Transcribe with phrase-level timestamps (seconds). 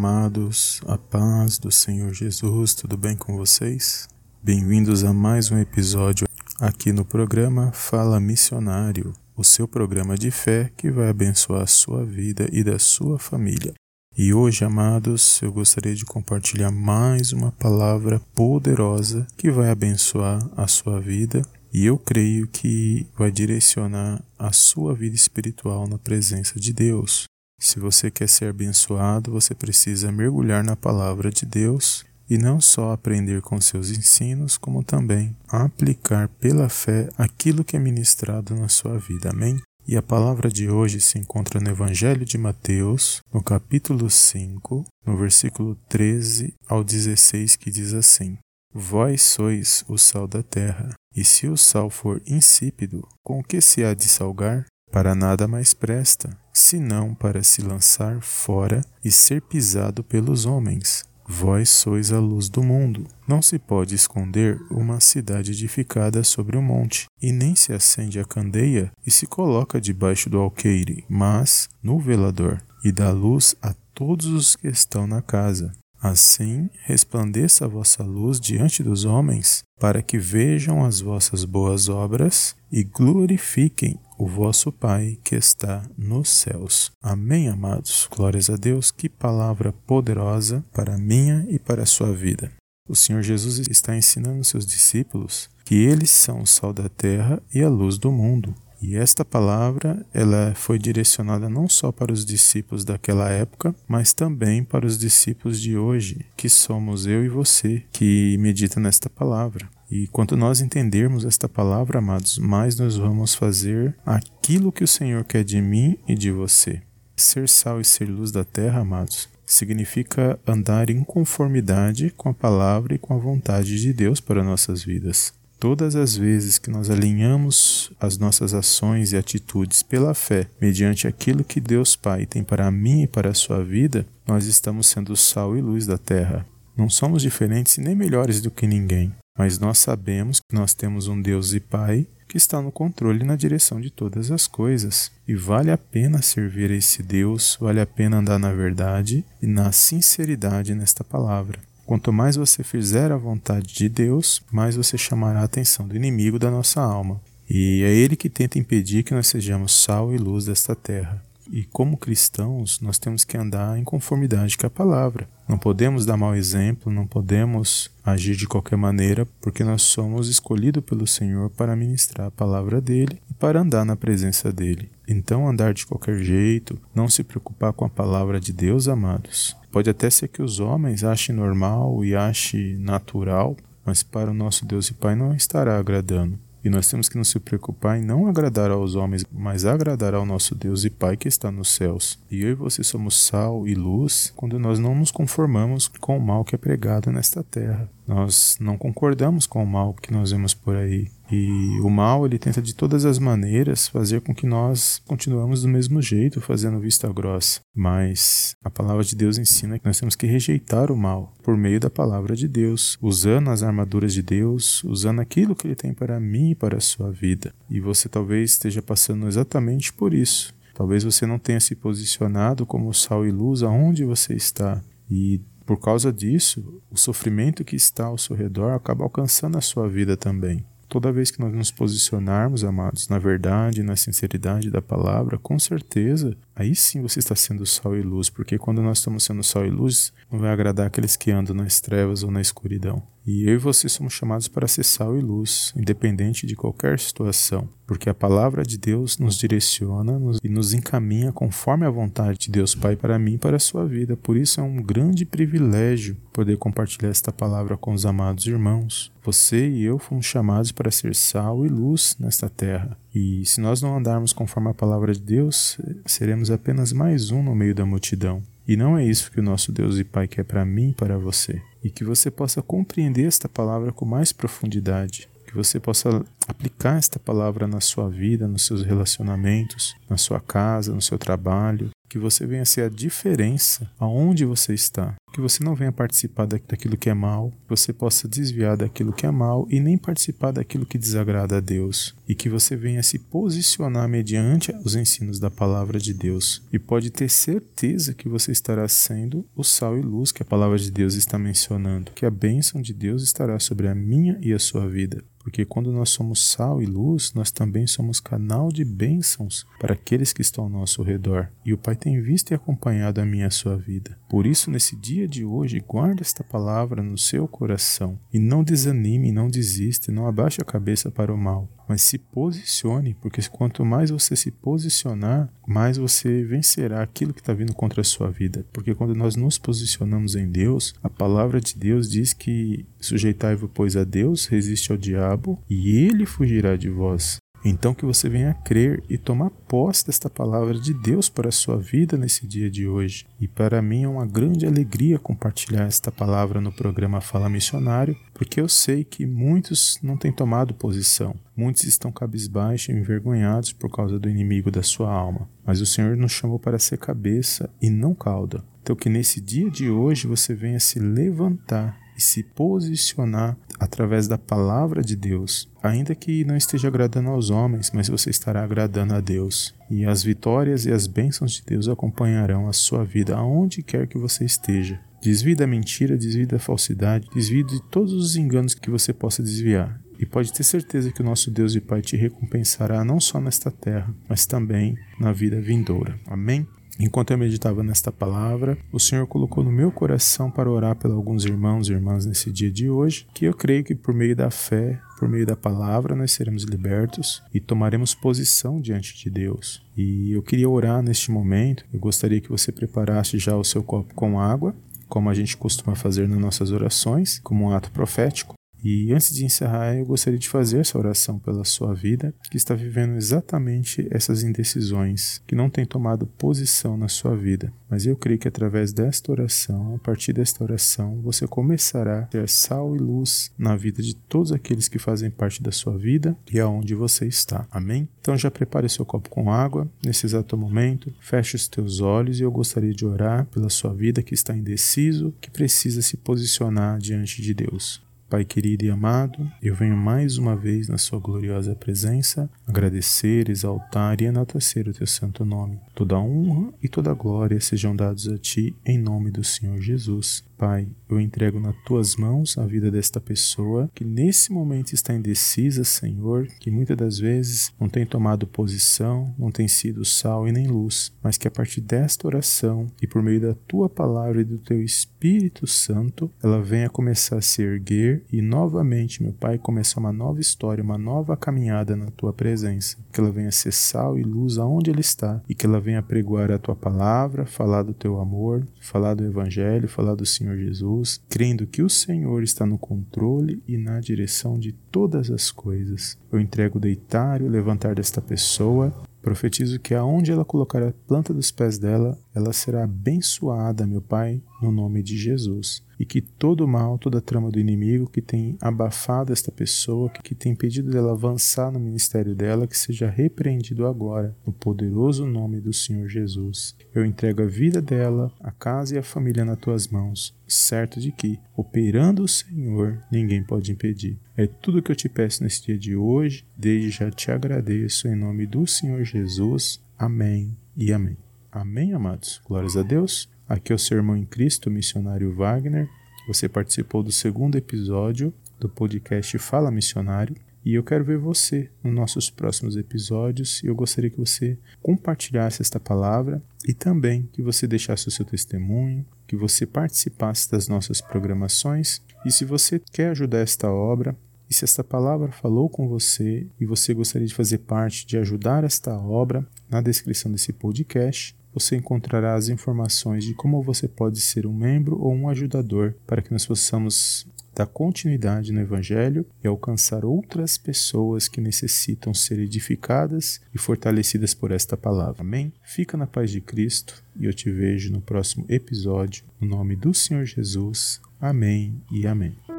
[0.00, 4.08] amados, a paz do Senhor Jesus, tudo bem com vocês?
[4.42, 6.26] Bem-vindos a mais um episódio
[6.58, 12.02] aqui no programa Fala Missionário, o seu programa de fé que vai abençoar a sua
[12.02, 13.74] vida e da sua família.
[14.16, 20.66] E hoje, amados, eu gostaria de compartilhar mais uma palavra poderosa que vai abençoar a
[20.66, 26.72] sua vida e eu creio que vai direcionar a sua vida espiritual na presença de
[26.72, 27.29] Deus.
[27.60, 32.92] Se você quer ser abençoado, você precisa mergulhar na palavra de Deus e não só
[32.92, 38.98] aprender com seus ensinos, como também aplicar pela fé aquilo que é ministrado na sua
[38.98, 39.28] vida.
[39.28, 39.60] Amém?
[39.86, 45.16] E a palavra de hoje se encontra no Evangelho de Mateus, no capítulo 5, no
[45.18, 48.38] versículo 13 ao 16, que diz assim:
[48.72, 53.60] Vós sois o sal da terra, e se o sal for insípido, com o que
[53.60, 54.64] se há de salgar?
[54.90, 61.04] Para nada mais presta, senão para se lançar fora e ser pisado pelos homens.
[61.32, 63.06] Vós sois a luz do mundo.
[63.26, 68.24] Não se pode esconder uma cidade edificada sobre um monte, e nem se acende a
[68.24, 74.26] candeia e se coloca debaixo do alqueire, mas no velador, e dá luz a todos
[74.26, 75.70] os que estão na casa.
[76.02, 82.56] Assim resplandeça a vossa luz diante dos homens, para que vejam as vossas boas obras
[82.72, 86.92] e glorifiquem o vosso Pai que está nos céus.
[87.02, 88.06] Amém, amados.
[88.14, 88.90] Glórias a Deus.
[88.90, 92.52] Que palavra poderosa para a minha e para a sua vida.
[92.86, 97.62] O Senhor Jesus está ensinando seus discípulos que eles são o sal da terra e
[97.62, 98.54] a luz do mundo.
[98.82, 104.64] E esta palavra, ela foi direcionada não só para os discípulos daquela época, mas também
[104.64, 109.68] para os discípulos de hoje, que somos eu e você, que medita nesta palavra.
[109.90, 115.24] E quanto nós entendermos esta palavra, amados, mais nós vamos fazer aquilo que o Senhor
[115.24, 116.80] quer de mim e de você.
[117.16, 122.94] Ser sal e ser luz da terra, amados, significa andar em conformidade com a palavra
[122.94, 125.32] e com a vontade de Deus para nossas vidas.
[125.58, 131.44] Todas as vezes que nós alinhamos as nossas ações e atitudes pela fé, mediante aquilo
[131.44, 135.56] que Deus Pai tem para mim e para a sua vida, nós estamos sendo sal
[135.56, 136.46] e luz da terra.
[136.74, 141.20] Não somos diferentes nem melhores do que ninguém, mas nós sabemos que nós temos um
[141.20, 145.10] Deus e Pai que está no controle e na direção de todas as coisas.
[145.26, 149.48] E vale a pena servir a esse Deus, vale a pena andar na verdade e
[149.48, 151.58] na sinceridade nesta palavra.
[151.84, 156.38] Quanto mais você fizer a vontade de Deus, mais você chamará a atenção do inimigo
[156.38, 157.20] da nossa alma.
[157.48, 161.20] E é ele que tenta impedir que nós sejamos sal e luz desta terra.
[161.52, 165.28] E como cristãos, nós temos que andar em conformidade com a palavra.
[165.48, 170.84] Não podemos dar mau exemplo, não podemos agir de qualquer maneira, porque nós somos escolhidos
[170.84, 174.90] pelo Senhor para ministrar a palavra dele e para andar na presença dele.
[175.08, 179.56] Então, andar de qualquer jeito, não se preocupar com a palavra de Deus, amados.
[179.72, 184.64] Pode até ser que os homens achem normal e achem natural, mas para o nosso
[184.64, 186.38] Deus e Pai não estará agradando.
[186.64, 190.54] E nós temos que nos preocupar em não agradar aos homens, mas agradar ao nosso
[190.54, 192.18] Deus e Pai que está nos céus.
[192.30, 196.20] E eu e você somos sal e luz quando nós não nos conformamos com o
[196.20, 197.88] mal que é pregado nesta terra.
[198.10, 201.08] Nós não concordamos com o mal que nós vemos por aí.
[201.30, 205.68] E o mal, ele tenta de todas as maneiras fazer com que nós continuemos do
[205.68, 207.60] mesmo jeito, fazendo vista grossa.
[207.72, 211.78] Mas a palavra de Deus ensina que nós temos que rejeitar o mal por meio
[211.78, 216.18] da palavra de Deus, usando as armaduras de Deus, usando aquilo que ele tem para
[216.18, 217.54] mim e para a sua vida.
[217.70, 220.52] E você talvez esteja passando exatamente por isso.
[220.74, 224.82] Talvez você não tenha se posicionado como sal e luz aonde você está.
[225.08, 229.88] E por causa disso, o sofrimento que está ao seu redor acaba alcançando a sua
[229.88, 230.66] vida também.
[230.88, 236.36] Toda vez que nós nos posicionarmos, amados, na verdade, na sinceridade da palavra, com certeza,
[236.56, 239.70] aí sim você está sendo sal e luz, porque quando nós estamos sendo sal e
[239.70, 243.00] luz, não vai agradar aqueles que andam nas trevas ou na escuridão.
[243.32, 247.68] E eu e você somos chamados para ser sal e luz, independente de qualquer situação,
[247.86, 252.74] porque a palavra de Deus nos direciona e nos encaminha conforme a vontade de Deus
[252.74, 254.16] Pai para mim e para a sua vida.
[254.16, 259.12] Por isso é um grande privilégio poder compartilhar esta palavra com os amados irmãos.
[259.22, 262.98] Você e eu fomos chamados para ser sal e luz nesta terra.
[263.14, 267.54] E se nós não andarmos conforme a palavra de Deus, seremos apenas mais um no
[267.54, 268.42] meio da multidão.
[268.66, 271.16] E não é isso que o nosso Deus e Pai quer para mim e para
[271.16, 271.62] você.
[271.82, 275.28] E que você possa compreender esta palavra com mais profundidade.
[275.46, 280.94] Que você possa aplicar esta palavra na sua vida, nos seus relacionamentos, na sua casa,
[280.94, 281.90] no seu trabalho.
[282.08, 285.14] Que você venha ser a diferença aonde você está.
[285.30, 289.26] Que você não venha participar daquilo que é mal, que você possa desviar daquilo que
[289.26, 293.18] é mal e nem participar daquilo que desagrada a Deus, e que você venha se
[293.18, 296.62] posicionar mediante os ensinos da palavra de Deus.
[296.72, 300.78] E pode ter certeza que você estará sendo o sal e luz que a palavra
[300.78, 304.58] de Deus está mencionando, que a bênção de Deus estará sobre a minha e a
[304.58, 305.24] sua vida.
[305.42, 310.34] Porque quando nós somos sal e luz, nós também somos canal de bênçãos para aqueles
[310.34, 311.48] que estão ao nosso redor.
[311.64, 314.18] E o Pai tem visto e acompanhado a minha e a sua vida.
[314.28, 319.32] Por isso, nesse dia de hoje, guarde esta palavra no seu coração e não desanime,
[319.32, 324.10] não desista, não abaixe a cabeça para o mal mas se posicione, porque quanto mais
[324.10, 328.64] você se posicionar, mais você vencerá aquilo que está vindo contra a sua vida.
[328.72, 333.96] Porque quando nós nos posicionamos em Deus, a palavra de Deus diz que sujeitai-vos, pois,
[333.96, 337.38] a Deus, resiste ao diabo, e ele fugirá de vós.
[337.64, 341.76] Então que você venha crer e tomar posse desta palavra de Deus para a sua
[341.76, 343.26] vida nesse dia de hoje.
[343.38, 348.60] E para mim é uma grande alegria compartilhar esta palavra no programa Fala Missionário, porque
[348.60, 351.34] eu sei que muitos não têm tomado posição.
[351.54, 355.48] Muitos estão cabisbaixos e envergonhados por causa do inimigo da sua alma.
[355.66, 358.64] Mas o Senhor nos chamou para ser cabeça e não cauda.
[358.82, 364.36] Então que nesse dia de hoje você venha se levantar e se posicionar através da
[364.36, 369.20] palavra de Deus, ainda que não esteja agradando aos homens, mas você estará agradando a
[369.20, 369.74] Deus.
[369.90, 374.18] E as vitórias e as bênçãos de Deus acompanharão a sua vida aonde quer que
[374.18, 375.00] você esteja.
[375.22, 379.98] Desvie da mentira, desvie da falsidade, desvie de todos os enganos que você possa desviar.
[380.18, 383.70] E pode ter certeza que o nosso Deus e Pai te recompensará não só nesta
[383.70, 386.18] terra, mas também na vida vindoura.
[386.26, 386.66] Amém?
[387.02, 391.46] Enquanto eu meditava nesta palavra, o Senhor colocou no meu coração para orar por alguns
[391.46, 395.00] irmãos e irmãs nesse dia de hoje, que eu creio que por meio da fé,
[395.18, 399.82] por meio da palavra, nós seremos libertos e tomaremos posição diante de Deus.
[399.96, 404.12] E eu queria orar neste momento, eu gostaria que você preparasse já o seu copo
[404.12, 404.74] com água,
[405.08, 408.59] como a gente costuma fazer nas nossas orações, como um ato profético.
[408.82, 412.74] E antes de encerrar, eu gostaria de fazer essa oração pela sua vida, que está
[412.74, 417.72] vivendo exatamente essas indecisões, que não tem tomado posição na sua vida.
[417.88, 422.48] Mas eu creio que através desta oração, a partir desta oração, você começará a ter
[422.48, 426.60] sal e luz na vida de todos aqueles que fazem parte da sua vida e
[426.60, 427.66] aonde você está.
[427.70, 428.08] Amém?
[428.20, 432.42] Então já prepare seu copo com água nesse exato momento, feche os teus olhos e
[432.42, 437.42] eu gostaria de orar pela sua vida que está indeciso, que precisa se posicionar diante
[437.42, 438.02] de Deus.
[438.30, 444.22] Pai querido e amado, eu venho mais uma vez na Sua gloriosa presença agradecer, exaltar
[444.22, 445.80] e enaltecer o Teu santo nome.
[445.96, 450.44] Toda honra e toda glória sejam dados a Ti em nome do Senhor Jesus.
[450.60, 455.84] Pai, eu entrego nas tuas mãos a vida desta pessoa que nesse momento está indecisa,
[455.84, 460.66] Senhor, que muitas das vezes não tem tomado posição, não tem sido sal e nem
[460.66, 464.58] luz, mas que a partir desta oração e por meio da tua palavra e do
[464.58, 470.12] teu Espírito Santo, ela venha começar a se erguer e novamente, meu Pai, começar uma
[470.12, 472.98] nova história, uma nova caminhada na tua presença.
[473.10, 476.50] Que ela venha ser sal e luz aonde ela está e que ela venha pregoar
[476.50, 481.20] a tua palavra, falar do teu amor, falar do Evangelho, falar do Senhor Senhor Jesus,
[481.28, 486.18] crendo que o Senhor está no controle e na direção de todas as coisas.
[486.30, 488.92] Eu entrego o deitar e o levantar desta pessoa.
[489.22, 494.42] Profetizo que aonde ela colocar a planta dos pés dela, ela será abençoada, meu Pai,
[494.62, 499.34] no nome de Jesus e que todo mal, toda trama do inimigo que tem abafado
[499.34, 504.50] esta pessoa, que tem impedido dela avançar no ministério dela, que seja repreendido agora, no
[504.50, 506.74] poderoso nome do Senhor Jesus.
[506.94, 511.12] Eu entrego a vida dela, a casa e a família nas tuas mãos, certo de
[511.12, 514.18] que, operando o Senhor, ninguém pode impedir.
[514.34, 518.16] É tudo que eu te peço nesse dia de hoje, desde já te agradeço em
[518.16, 519.78] nome do Senhor Jesus.
[519.98, 521.18] Amém e amém.
[521.52, 522.40] Amém, amados.
[522.46, 523.28] Glórias a Deus.
[523.50, 525.90] Aqui é o seu irmão em Cristo, missionário Wagner.
[526.28, 530.36] Você participou do segundo episódio do podcast Fala Missionário.
[530.64, 533.60] E eu quero ver você nos nossos próximos episódios.
[533.64, 538.24] E eu gostaria que você compartilhasse esta palavra e também que você deixasse o seu
[538.24, 542.00] testemunho, que você participasse das nossas programações.
[542.24, 544.16] E se você quer ajudar esta obra,
[544.48, 548.62] e se esta palavra falou com você e você gostaria de fazer parte de ajudar
[548.62, 554.46] esta obra, na descrição desse podcast você encontrará as informações de como você pode ser
[554.46, 560.04] um membro ou um ajudador para que nós possamos dar continuidade no Evangelho e alcançar
[560.04, 565.22] outras pessoas que necessitam ser edificadas e fortalecidas por esta palavra.
[565.22, 565.52] Amém?
[565.62, 569.24] Fica na paz de Cristo e eu te vejo no próximo episódio.
[569.40, 571.00] No nome do Senhor Jesus.
[571.20, 572.49] Amém e amém.